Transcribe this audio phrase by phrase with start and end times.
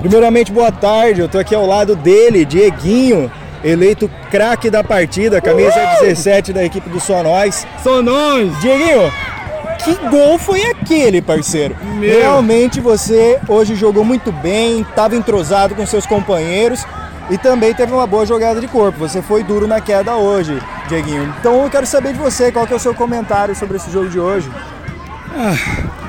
[0.00, 1.20] Primeiramente, boa tarde.
[1.20, 3.30] Eu tô aqui ao lado dele, Dieguinho,
[3.62, 7.66] eleito craque da partida, camisa 17 da equipe do Sonóis.
[7.82, 8.58] Sonóis!
[8.60, 9.12] Dieguinho,
[9.84, 11.76] que gol foi aquele, parceiro?
[11.98, 12.18] Meu.
[12.18, 16.82] Realmente você hoje jogou muito bem, estava entrosado com seus companheiros
[17.28, 18.98] e também teve uma boa jogada de corpo.
[19.00, 20.58] Você foi duro na queda hoje,
[20.88, 21.34] Dieguinho.
[21.38, 24.08] Então eu quero saber de você, qual que é o seu comentário sobre esse jogo
[24.08, 24.50] de hoje?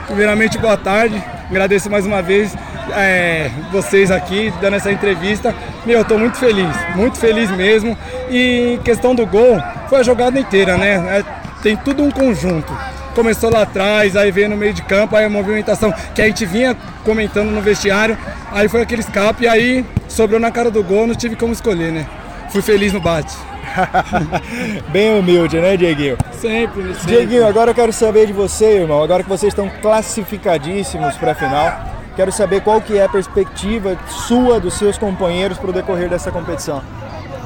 [0.07, 1.21] Primeiramente, boa tarde.
[1.49, 2.55] Agradeço mais uma vez
[2.95, 5.53] é, vocês aqui dando essa entrevista.
[5.85, 7.97] Meu, eu tô muito feliz, muito feliz mesmo.
[8.29, 11.19] E em questão do gol, foi a jogada inteira, né?
[11.19, 11.23] É,
[11.61, 12.71] tem tudo um conjunto.
[13.13, 16.45] Começou lá atrás, aí veio no meio de campo, aí a movimentação que a gente
[16.45, 18.17] vinha comentando no vestiário,
[18.51, 22.07] aí foi aquele escape, aí sobrou na cara do gol, não tive como escolher, né?
[22.49, 23.35] Fui feliz no bate.
[24.91, 26.17] Bem humilde, né, Dieguinho?
[26.31, 27.07] Sempre, sempre.
[27.07, 29.03] Dieguinho, agora eu quero saber de você, irmão.
[29.03, 33.97] Agora que vocês estão classificadíssimos para a final, quero saber qual que é a perspectiva
[34.07, 36.81] sua dos seus companheiros para o decorrer dessa competição.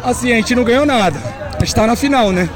[0.03, 1.19] Assim, a gente não ganhou nada.
[1.55, 2.49] A gente tá na final, né?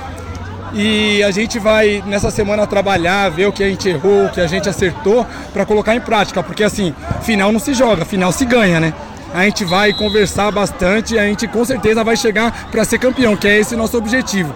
[0.74, 4.40] E a gente vai nessa semana trabalhar, ver o que a gente errou, o que
[4.40, 6.44] a gente acertou, para colocar em prática.
[6.44, 8.94] Porque assim, final não se joga, final se ganha, né?
[9.34, 13.36] A gente vai conversar bastante e a gente com certeza vai chegar para ser campeão,
[13.36, 14.54] que é esse nosso objetivo.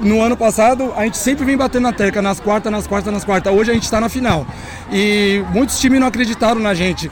[0.00, 3.24] No ano passado, a gente sempre vem batendo na tecla, nas quartas, nas quartas, nas
[3.24, 3.52] quartas.
[3.52, 4.46] Hoje a gente está na final.
[4.90, 7.10] E muitos times não acreditaram na gente.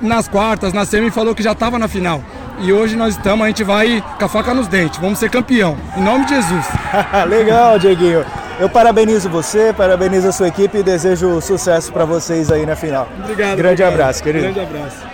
[0.00, 2.22] Nas quartas, na semi, falou que já estava na final.
[2.58, 4.98] E hoje nós estamos, a gente vai com a faca nos dentes.
[4.98, 5.76] Vamos ser campeão.
[5.96, 6.66] Em nome de Jesus.
[7.28, 8.24] Legal, Dieguinho.
[8.58, 13.06] Eu parabenizo você, parabenizo a sua equipe e desejo sucesso para vocês aí na final.
[13.18, 13.56] Obrigado.
[13.56, 13.92] Grande obrigado.
[13.92, 14.44] abraço, querido.
[14.44, 14.96] Grande abraço.